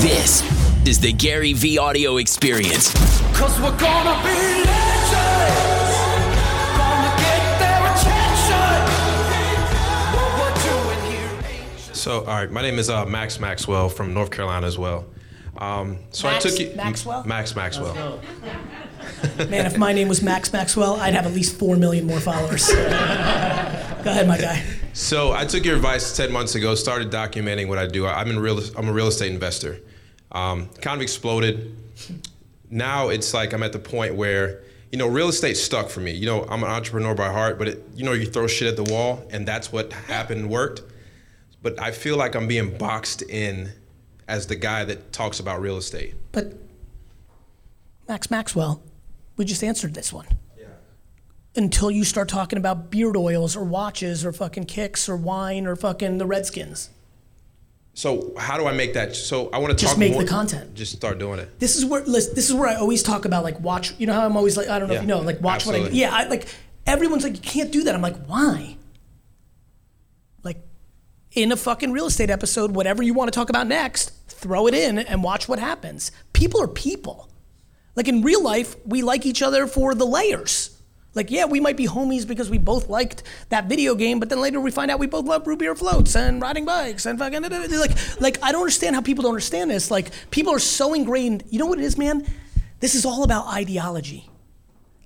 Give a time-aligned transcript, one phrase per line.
[0.00, 0.42] This
[0.88, 2.92] is the GaryVee audio experience.
[3.36, 5.96] Cause we're gonna be legends.
[6.78, 8.80] Gonna get their attention.
[10.16, 14.30] What we're doing here So, all right, my name is uh, Max Maxwell from North
[14.30, 15.04] Carolina as well.
[15.58, 17.24] Um, so Max I took you Maxwell?
[17.24, 18.20] Max Maxwell.
[19.50, 22.68] Man, if my name was Max Maxwell, I'd have at least four million more followers.
[22.72, 22.76] Go
[24.12, 24.64] ahead, my guy.
[24.94, 26.74] So I took your advice ten months ago.
[26.74, 28.06] Started documenting what I do.
[28.06, 28.60] I- I'm in real.
[28.78, 29.78] I'm a real estate investor.
[30.32, 31.76] Um, kind of exploded.
[32.70, 34.62] Now it's like I'm at the point where
[34.92, 36.12] you know real estate stuck for me.
[36.12, 38.76] You know I'm an entrepreneur by heart, but it, you know you throw shit at
[38.76, 40.82] the wall, and that's what happened worked.
[41.62, 43.72] But I feel like I'm being boxed in
[44.28, 46.14] as the guy that talks about real estate.
[46.32, 46.54] But
[48.08, 48.82] Max Maxwell,
[49.36, 50.26] we just answered this one.
[50.58, 50.66] Yeah.
[51.56, 55.76] Until you start talking about beard oils or watches or fucking kicks or wine or
[55.76, 56.90] fucking the Redskins.
[57.94, 59.16] So how do I make that?
[59.16, 59.90] So I want to talk.
[59.90, 60.74] Just make more- the content.
[60.74, 61.58] Just start doing it.
[61.58, 63.92] This is where listen, this is where I always talk about like watch.
[63.98, 65.74] You know how I'm always like I don't know if you know like watch what
[65.74, 66.00] I absolutely.
[66.00, 66.46] yeah I, like
[66.86, 67.94] everyone's like you can't do that.
[67.94, 68.76] I'm like why?
[70.42, 70.58] Like
[71.32, 74.74] in a fucking real estate episode, whatever you want to talk about next, throw it
[74.74, 76.12] in and watch what happens.
[76.32, 77.28] People are people.
[77.96, 80.79] Like in real life, we like each other for the layers.
[81.14, 84.40] Like, yeah, we might be homies because we both liked that video game, but then
[84.40, 87.42] later we find out we both love root beer floats and riding bikes and fucking
[87.42, 89.90] like, like I don't understand how people don't understand this.
[89.90, 91.42] Like, people are so ingrained.
[91.50, 92.26] You know what it is, man?
[92.78, 94.30] This is all about ideology.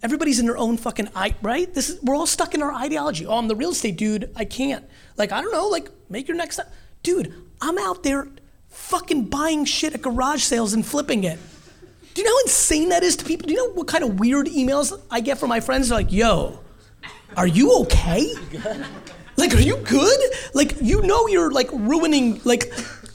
[0.02, 1.72] Everybody's in their own fucking i right.
[1.72, 3.24] This is we're all stuck in our ideology.
[3.24, 4.30] Oh, I'm the real estate dude.
[4.36, 4.84] I can't.
[5.16, 5.68] Like, I don't know.
[5.68, 6.60] Like, make your next,
[7.02, 7.32] dude.
[7.62, 8.28] I'm out there,
[8.68, 11.38] fucking buying shit at garage sales and flipping it.
[12.14, 13.48] Do you know how insane that is to people?
[13.48, 15.88] Do you know what kind of weird emails I get from my friends?
[15.88, 16.60] They're like, yo,
[17.36, 18.32] are you okay?
[19.36, 20.20] Like, are you good?
[20.54, 22.72] Like, you know you're like ruining, like,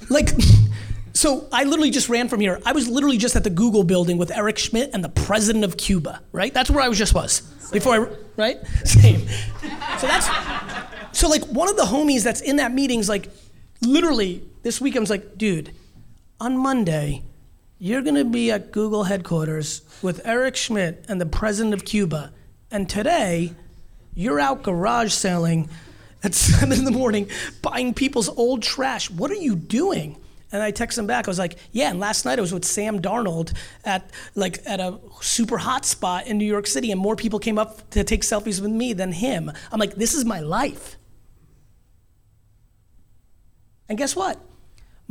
[0.09, 0.31] like,
[1.13, 2.59] so I literally just ran from here.
[2.65, 5.77] I was literally just at the Google building with Eric Schmidt and the president of
[5.77, 6.53] Cuba, right?
[6.53, 7.41] That's where I was just was
[7.71, 8.67] before I, right?
[8.83, 9.25] Same.
[9.99, 10.27] So that's,
[11.17, 13.29] so like one of the homies that's in that meeting's like,
[13.81, 15.73] literally this week I was like, dude,
[16.41, 17.23] on Monday,
[17.79, 22.33] you're going to be at Google headquarters with Eric Schmidt and the president of Cuba.
[22.69, 23.53] And today,
[24.13, 25.69] you're out garage selling
[26.21, 27.29] at seven in the morning,
[27.61, 29.09] buying people's old trash.
[29.09, 30.17] What are you doing?
[30.51, 31.27] And I text him back.
[31.27, 34.79] I was like, "Yeah." And last night I was with Sam Darnold at like at
[34.79, 38.23] a super hot spot in New York City, and more people came up to take
[38.23, 39.51] selfies with me than him.
[39.71, 40.97] I'm like, "This is my life."
[43.87, 44.39] And guess what?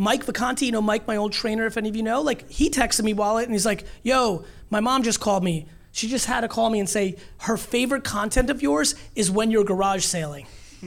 [0.01, 2.71] Mike Vacanti, you know Mike, my old trainer, if any of you know, like he
[2.71, 5.67] texted me while it and he's like, yo, my mom just called me.
[5.91, 9.51] She just had to call me and say her favorite content of yours is when
[9.51, 10.47] you're garage sailing.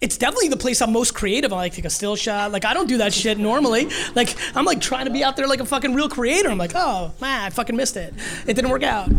[0.00, 1.52] it's definitely the place I'm most creative.
[1.52, 2.52] I like take a still shot.
[2.52, 3.90] Like I don't do that shit normally.
[4.14, 6.48] Like I'm like trying to be out there like a fucking real creator.
[6.48, 8.14] I'm like, oh man, I fucking missed it.
[8.46, 9.10] It didn't work out.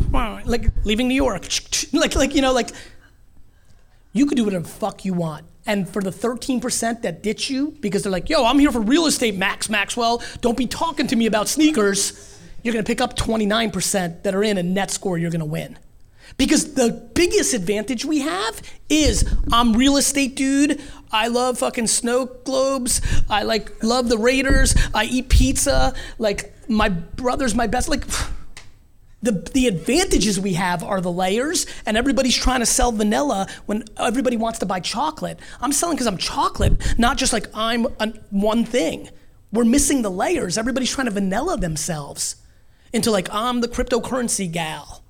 [0.47, 1.47] Like leaving New York.
[1.93, 2.71] Like like you know like
[4.11, 5.45] you could do whatever the fuck you want.
[5.65, 9.07] And for the 13% that ditch you because they're like, yo, I'm here for real
[9.07, 10.21] estate, Max Maxwell.
[10.41, 12.39] Don't be talking to me about sneakers.
[12.61, 15.77] You're gonna pick up 29% that are in a net score you're gonna win.
[16.37, 20.81] Because the biggest advantage we have is I'm real estate dude.
[21.11, 23.01] I love fucking snow globes.
[23.29, 24.75] I like love the Raiders.
[24.93, 25.93] I eat pizza.
[26.17, 27.87] Like my brother's my best.
[27.87, 28.05] Like
[29.21, 33.83] the, the advantages we have are the layers, and everybody's trying to sell vanilla when
[33.97, 35.39] everybody wants to buy chocolate.
[35.61, 39.09] I'm selling because I'm chocolate, not just like I'm an, one thing.
[39.51, 40.57] We're missing the layers.
[40.57, 42.35] Everybody's trying to vanilla themselves
[42.93, 45.01] into like, I'm the cryptocurrency gal.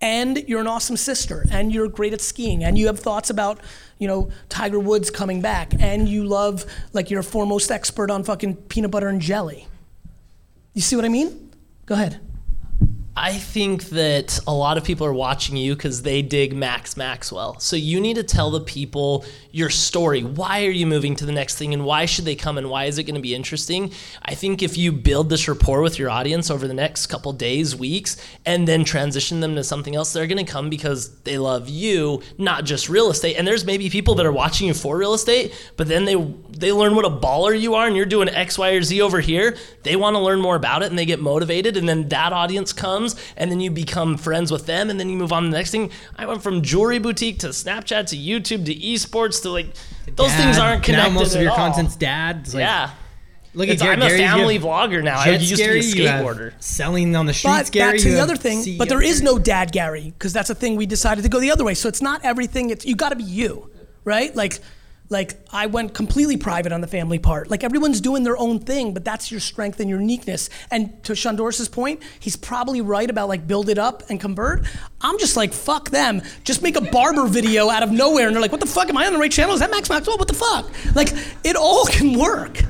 [0.00, 3.58] And you're an awesome sister, and you're great at skiing, and you have thoughts about,
[3.98, 8.22] you know, Tiger Woods coming back, and you love, like, you're a foremost expert on
[8.22, 9.66] fucking peanut butter and jelly.
[10.72, 11.50] You see what I mean?
[11.86, 12.20] Go ahead.
[13.20, 17.58] I think that a lot of people are watching you because they dig Max Maxwell.
[17.58, 20.22] So you need to tell the people your story.
[20.22, 22.84] Why are you moving to the next thing and why should they come and why
[22.84, 23.92] is it going to be interesting?
[24.22, 27.74] I think if you build this rapport with your audience over the next couple days,
[27.74, 28.16] weeks,
[28.46, 32.22] and then transition them to something else, they're going to come because they love you,
[32.38, 33.34] not just real estate.
[33.34, 36.14] And there's maybe people that are watching you for real estate, but then they
[36.56, 39.20] they learn what a baller you are and you're doing X, Y, or Z over
[39.20, 39.56] here.
[39.82, 42.72] They want to learn more about it and they get motivated and then that audience
[42.72, 45.56] comes and then you become friends with them and then you move on to the
[45.56, 45.90] next thing.
[46.16, 49.74] I went from jewelry boutique to Snapchat to YouTube to esports to like
[50.16, 50.42] those Dad.
[50.42, 51.12] things aren't connected.
[51.12, 51.56] Now most of at your all.
[51.56, 52.46] content's dad.
[52.48, 52.90] Like, yeah.
[53.54, 55.18] Look at Gary, I'm a Gary, family have vlogger now.
[55.18, 56.52] I Jet used to be a Gary, you have skateboarder.
[56.62, 57.92] Selling on the streets, But Gary.
[57.92, 60.54] back to the other thing, CEO but there is no dad Gary because that's a
[60.54, 61.74] thing we decided to go the other way.
[61.74, 62.70] So it's not everything.
[62.70, 63.70] It's you got to be you,
[64.04, 64.34] right?
[64.36, 64.60] Like
[65.10, 67.50] Like I went completely private on the family part.
[67.50, 70.50] Like everyone's doing their own thing, but that's your strength and your uniqueness.
[70.70, 74.66] And to Shondoris's point, he's probably right about like build it up and convert.
[75.00, 76.20] I'm just like fuck them.
[76.44, 78.88] Just make a barber video out of nowhere, and they're like, what the fuck?
[78.88, 79.54] Am I on the right channel?
[79.54, 80.18] Is that Max Maxwell?
[80.18, 80.70] What the fuck?
[80.94, 81.08] Like
[81.42, 82.62] it all can work.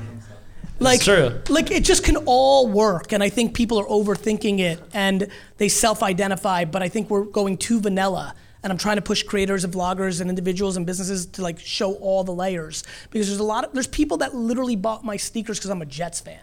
[0.80, 1.40] Like, true.
[1.48, 5.26] like it just can all work, and I think people are overthinking it and
[5.56, 6.66] they self-identify.
[6.66, 10.20] But I think we're going too vanilla, and I'm trying to push creators and vloggers
[10.20, 13.72] and individuals and businesses to like show all the layers because there's a lot of
[13.72, 16.40] there's people that literally bought my sneakers because I'm a Jets fan.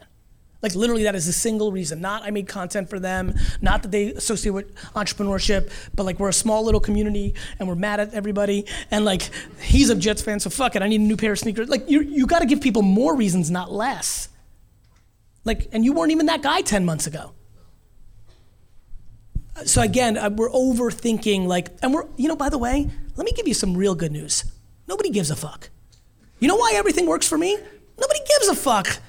[0.65, 2.01] Like literally, that is a single reason.
[2.01, 3.35] Not I made content for them.
[3.61, 7.75] Not that they associate with entrepreneurship, but like we're a small little community and we're
[7.75, 8.65] mad at everybody.
[8.89, 9.29] And like
[9.61, 10.81] he's a Jets fan, so fuck it.
[10.81, 11.69] I need a new pair of sneakers.
[11.69, 14.29] Like you, you got to give people more reasons, not less.
[15.43, 17.34] Like, and you weren't even that guy ten months ago.
[19.63, 21.47] So again, uh, we're overthinking.
[21.47, 22.35] Like, and we're you know.
[22.35, 24.43] By the way, let me give you some real good news.
[24.87, 25.69] Nobody gives a fuck.
[26.39, 27.57] You know why everything works for me?
[27.99, 28.99] Nobody gives a fuck.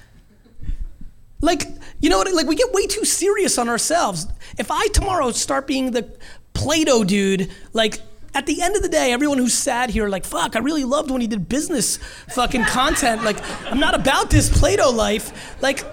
[1.41, 1.67] Like,
[1.99, 2.33] you know what?
[2.33, 4.27] Like, we get way too serious on ourselves.
[4.57, 6.11] If I tomorrow start being the
[6.53, 7.99] Play Doh dude, like,
[8.33, 11.11] at the end of the day, everyone who's sad here, like, fuck, I really loved
[11.11, 11.97] when he did business
[12.29, 13.23] fucking content.
[13.23, 13.37] Like,
[13.71, 15.61] I'm not about this Play Doh life.
[15.61, 15.83] Like,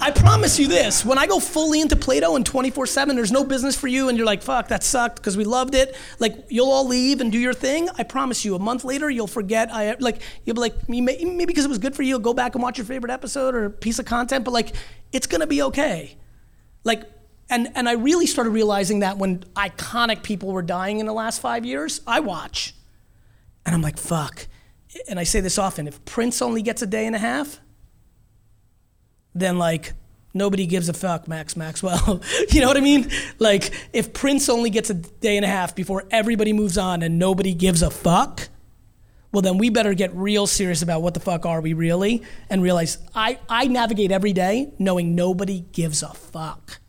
[0.00, 3.32] I promise you this when I go fully into Play Doh and 24 7, there's
[3.32, 5.96] no business for you, and you're like, fuck, that sucked because we loved it.
[6.18, 7.88] Like, you'll all leave and do your thing.
[7.96, 9.72] I promise you, a month later, you'll forget.
[9.72, 12.62] I Like, you'll be like, maybe because it was good for you, go back and
[12.62, 14.74] watch your favorite episode or piece of content, but like,
[15.12, 16.16] it's gonna be okay.
[16.84, 17.04] Like,
[17.50, 21.40] and, and I really started realizing that when iconic people were dying in the last
[21.40, 22.74] five years, I watch.
[23.64, 24.46] And I'm like, fuck.
[25.08, 27.60] And I say this often if Prince only gets a day and a half,
[29.34, 29.92] then like
[30.34, 32.22] nobody gives a fuck, Max Maxwell.
[32.50, 33.10] you know what I mean?
[33.38, 37.18] Like if Prince only gets a day and a half before everybody moves on and
[37.18, 38.48] nobody gives a fuck,
[39.32, 42.62] well then we better get real serious about what the fuck are we really and
[42.62, 46.80] realize I, I navigate every day knowing nobody gives a fuck.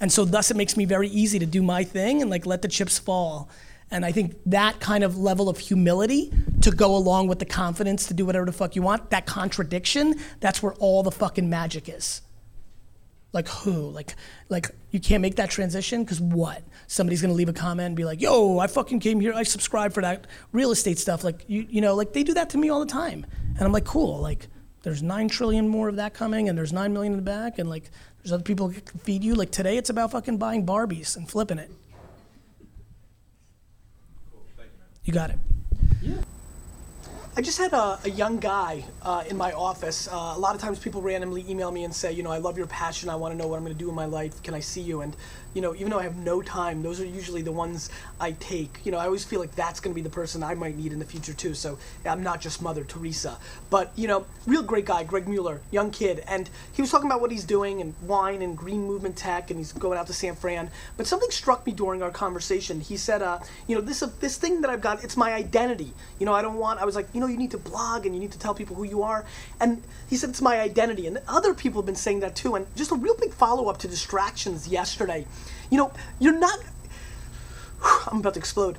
[0.00, 2.62] And so thus it makes me very easy to do my thing and like let
[2.62, 3.48] the chips fall.
[3.90, 8.06] And I think that kind of level of humility to go along with the confidence
[8.06, 11.88] to do whatever the fuck you want, that contradiction, that's where all the fucking magic
[11.88, 12.22] is.
[13.32, 13.90] Like who?
[13.90, 14.14] Like
[14.48, 16.62] like you can't make that transition because what?
[16.86, 19.34] Somebody's gonna leave a comment and be like, "Yo, I fucking came here.
[19.34, 22.48] I subscribed for that real estate stuff." Like you you know, like they do that
[22.50, 24.20] to me all the time, and I'm like, cool.
[24.20, 24.48] Like
[24.84, 27.68] there's nine trillion more of that coming, and there's nine million in the back, and
[27.68, 27.90] like
[28.22, 29.34] there's other people can feed you.
[29.34, 31.70] Like today, it's about fucking buying Barbies and flipping it.
[35.06, 35.38] You got it.
[37.38, 40.08] I just had a, a young guy uh, in my office.
[40.08, 42.56] Uh, a lot of times people randomly email me and say, you know, I love
[42.56, 43.10] your passion.
[43.10, 44.42] I want to know what I'm going to do in my life.
[44.42, 45.02] Can I see you?
[45.02, 45.14] And,
[45.52, 48.80] you know, even though I have no time, those are usually the ones I take.
[48.84, 50.92] You know, I always feel like that's going to be the person I might need
[50.92, 51.52] in the future too.
[51.52, 53.36] So I'm not just Mother Teresa.
[53.68, 56.24] But, you know, real great guy, Greg Mueller, young kid.
[56.26, 59.60] And he was talking about what he's doing and wine and green movement tech and
[59.60, 60.70] he's going out to San Fran.
[60.96, 62.80] But something struck me during our conversation.
[62.80, 65.92] He said, uh, you know, this, uh, this thing that I've got, it's my identity.
[66.18, 68.14] You know, I don't want, I was like, you know, you need to blog and
[68.14, 69.24] you need to tell people who you are.
[69.60, 71.06] And he said, it's my identity.
[71.06, 72.54] And other people have been saying that too.
[72.54, 75.26] And just a real big follow up to distractions yesterday.
[75.70, 76.58] You know, you're not,
[78.10, 78.78] I'm about to explode.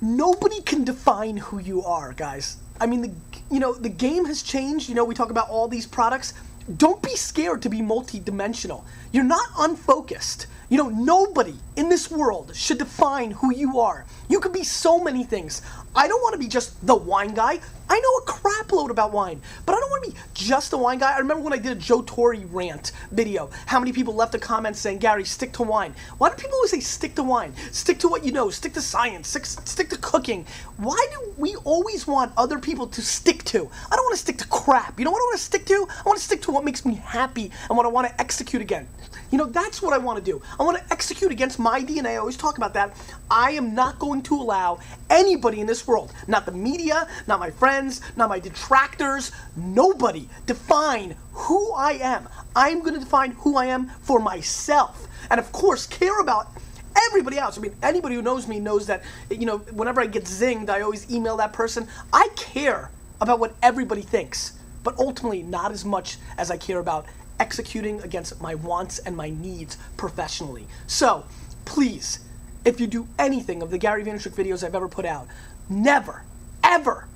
[0.00, 2.58] Nobody can define who you are, guys.
[2.80, 3.12] I mean, the,
[3.50, 4.88] you know, the game has changed.
[4.88, 6.34] You know, we talk about all these products.
[6.76, 8.84] Don't be scared to be multidimensional.
[9.12, 10.46] You're not unfocused.
[10.74, 14.04] You know, nobody in this world should define who you are.
[14.28, 15.62] You could be so many things.
[15.94, 17.60] I don't want to be just the wine guy.
[17.88, 20.76] I know a crap load about wine, but I don't want to be just a
[20.76, 21.14] wine guy.
[21.14, 24.38] I remember when I did a Joe Torre rant video, how many people left a
[24.40, 25.94] comment saying, Gary, stick to wine.
[26.18, 27.54] Why do people always say stick to wine?
[27.70, 30.44] Stick to what you know, stick to science, stick, stick to cooking.
[30.78, 33.70] Why do we always want other people to stick to?
[33.92, 34.98] I don't want to stick to crap.
[34.98, 35.86] You know what I want to stick to?
[35.88, 38.60] I want to stick to what makes me happy and what I want to execute
[38.60, 38.88] again.
[39.30, 40.40] You know, that's what I want to do.
[40.58, 42.10] I want to execute against my DNA.
[42.10, 42.96] I always talk about that.
[43.30, 44.78] I am not going to allow
[45.10, 51.16] anybody in this world, not the media, not my friends, not my detractors, nobody define
[51.32, 52.28] who I am.
[52.54, 55.08] I'm going to define who I am for myself.
[55.30, 56.48] And of course, care about
[56.96, 57.58] everybody else.
[57.58, 60.80] I mean, anybody who knows me knows that, you know, whenever I get zinged, I
[60.82, 61.88] always email that person.
[62.12, 62.90] I care
[63.20, 64.52] about what everybody thinks,
[64.82, 67.06] but ultimately not as much as I care about
[67.38, 70.66] executing against my wants and my needs professionally.
[70.86, 71.24] So,
[71.64, 72.20] please,
[72.64, 75.26] if you do anything of the Gary Vaynerchuk videos I've ever put out,
[75.68, 76.22] never,
[76.62, 77.06] ever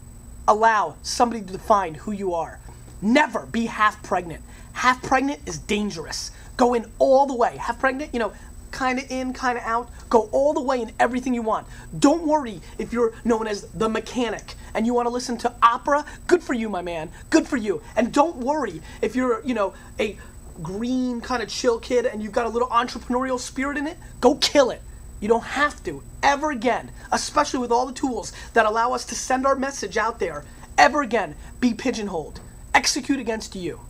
[0.46, 2.58] allow somebody to define who you are.
[3.00, 4.42] Never be half pregnant.
[4.72, 6.30] Half pregnant is dangerous.
[6.56, 7.56] Go in all the way.
[7.56, 8.32] Half pregnant, you know,
[8.70, 9.90] kind of in, kind of out.
[10.08, 11.66] Go all the way in everything you want.
[11.98, 16.04] Don't worry if you're known as the mechanic and you want to listen to opera,
[16.26, 17.10] good for you, my man.
[17.30, 17.82] Good for you.
[17.96, 20.16] And don't worry if you're, you know, a
[20.62, 24.34] green kind of chill kid and you've got a little entrepreneurial spirit in it, go
[24.36, 24.82] kill it.
[25.20, 29.14] You don't have to ever again, especially with all the tools that allow us to
[29.14, 30.44] send our message out there,
[30.76, 32.40] ever again be pigeonholed.
[32.74, 33.80] Execute against you.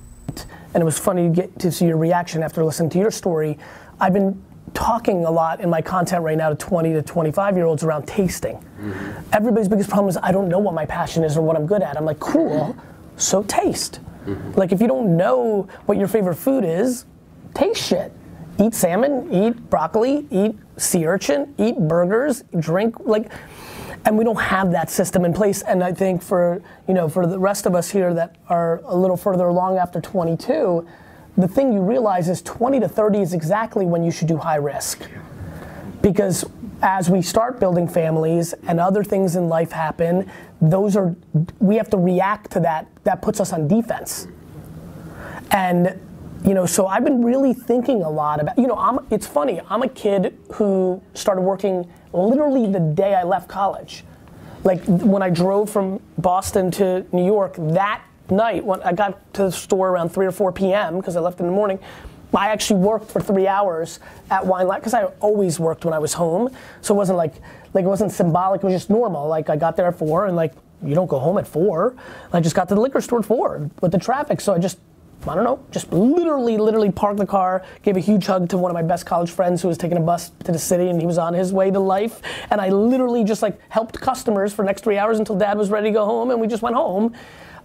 [0.75, 3.59] And it was funny to get to see your reaction after listening to your story.
[4.01, 4.43] I've been
[4.75, 8.07] talking a lot in my content right now to 20 to 25 year olds around
[8.07, 8.65] tasting.
[9.33, 11.83] Everybody's biggest problem is I don't know what my passion is or what I'm good
[11.83, 11.97] at.
[11.97, 12.77] I'm like, cool,
[13.17, 14.01] so taste.
[14.57, 17.07] Like if you don't know what your favorite food is,
[17.55, 18.13] taste shit.
[18.61, 23.31] Eat salmon, eat broccoli, eat sea urchin, eat burgers, drink like
[24.05, 27.27] and we don't have that system in place and I think for, you know, for
[27.27, 30.87] the rest of us here that are a little further along after 22,
[31.39, 34.57] the thing you realize is 20 to 30 is exactly when you should do high
[34.57, 35.09] risk.
[36.03, 36.45] Because
[36.83, 40.31] as we start building families and other things in life happen,
[40.61, 41.15] those are
[41.61, 42.89] we have to react to that.
[43.05, 44.27] That puts us on defense.
[45.53, 45.99] And
[46.45, 48.59] you know, so I've been really thinking a lot about.
[48.59, 48.99] You know, I'm.
[49.11, 49.61] It's funny.
[49.69, 54.05] I'm a kid who started working literally the day I left college.
[54.65, 59.45] Like when I drove from Boston to New York that night, when I got to
[59.45, 60.97] the store around 3 or 4 p.m.
[60.99, 61.79] because I left in the morning.
[62.35, 65.99] I actually worked for three hours at Wine Lab because I always worked when I
[65.99, 66.51] was home.
[66.83, 67.35] So it wasn't like
[67.75, 68.63] like it wasn't symbolic.
[68.63, 69.29] It was just normal.
[69.29, 71.97] Like I got there at four, and like you don't go home at four.
[72.33, 74.41] I just got to the liquor store at four with the traffic.
[74.41, 74.79] So I just
[75.27, 78.71] I don't know, just literally, literally parked the car, gave a huge hug to one
[78.71, 81.07] of my best college friends who was taking a bus to the city and he
[81.07, 82.23] was on his way to life.
[82.51, 85.89] And I literally just like helped customers for next three hours until dad was ready
[85.89, 87.15] to go home and we just went home.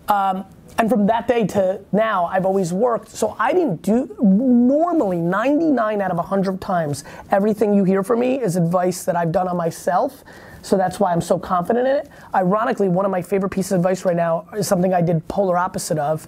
[0.08, 0.46] Um,
[0.78, 3.10] and from that day to now, I've always worked.
[3.10, 8.42] So I didn't do, normally 99 out of 100 times, everything you hear from me
[8.42, 10.24] is advice that I've done on myself.
[10.64, 12.10] So that's why I'm so confident in it.
[12.34, 15.58] Ironically, one of my favorite pieces of advice right now is something I did polar
[15.58, 16.26] opposite of,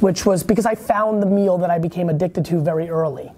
[0.00, 3.30] which was because I found the meal that I became addicted to very early.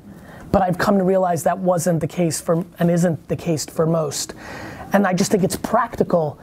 [0.51, 3.85] But I've come to realize that wasn't the case for, and isn't the case for
[3.87, 4.33] most.
[4.93, 6.39] And I just think it's practical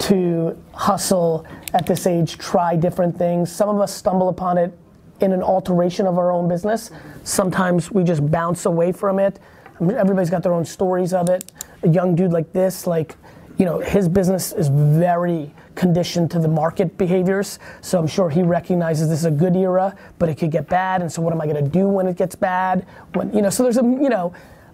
[0.00, 3.52] to hustle at this age, try different things.
[3.52, 4.76] Some of us stumble upon it
[5.20, 6.90] in an alteration of our own business.
[7.24, 9.38] Sometimes we just bounce away from it.
[9.78, 11.52] I mean, Everybody's got their own stories of it.
[11.82, 13.16] A young dude like this, like,
[13.58, 17.58] you know, his business is very conditioned to the market behaviors.
[17.82, 21.02] So I'm sure he recognizes this is a good era, but it could get bad.
[21.02, 22.86] And so what am I going to do when it gets bad?
[23.12, 24.32] When you know, so there's a you know,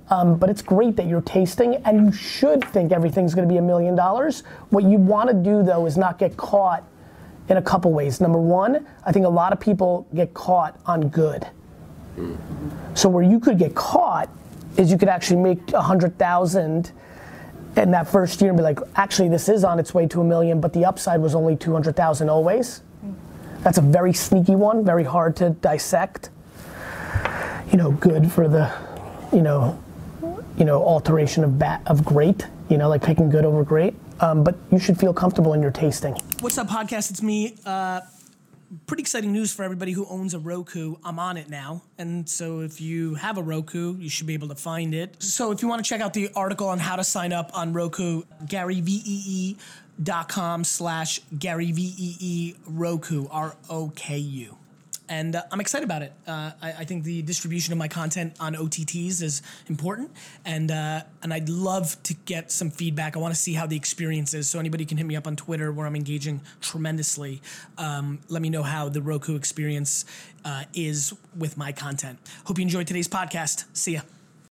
[0.09, 3.59] um, but it's great that you're tasting, and you should think everything's going to be
[3.59, 4.43] a million dollars.
[4.71, 6.85] What you want to do though is not get caught
[7.49, 8.21] in a couple ways.
[8.21, 11.47] Number one, I think a lot of people get caught on good.
[12.95, 14.29] So where you could get caught
[14.77, 16.93] is you could actually make a hundred thousand
[17.77, 20.25] in that first year and be like, actually this is on its way to a
[20.25, 22.83] million, but the upside was only two hundred thousand always.
[23.61, 26.31] That's a very sneaky one, very hard to dissect.
[27.71, 28.73] You know, good for the,
[29.33, 29.79] you know,
[30.57, 32.47] you know, alteration of bat of great.
[32.69, 33.95] You know, like picking good over great.
[34.21, 36.15] Um, but you should feel comfortable in your tasting.
[36.41, 37.11] What's up, podcast?
[37.11, 37.57] It's me.
[37.65, 38.01] Uh,
[38.87, 40.97] pretty exciting news for everybody who owns a Roku.
[41.05, 41.83] I'm on it now.
[41.99, 45.23] And so if you have a Roku, you should be able to find it.
[45.23, 47.73] So if you want to check out the article on how to sign up on
[47.73, 49.55] Roku, GaryVee.com
[50.65, 54.57] slash GaryVee Roku, R-O-K-U.
[55.09, 56.13] And uh, I'm excited about it.
[56.27, 60.11] Uh, I, I think the distribution of my content on OTTs is important,
[60.45, 63.17] and uh, and I'd love to get some feedback.
[63.17, 64.49] I want to see how the experience is.
[64.49, 67.43] So anybody can hit me up on Twitter, where I'm engaging tremendously.
[67.79, 70.05] Um, let me know how the Roku experience
[70.45, 72.19] uh, is with my content.
[72.45, 73.65] Hope you enjoyed today's podcast.
[73.73, 74.01] See ya.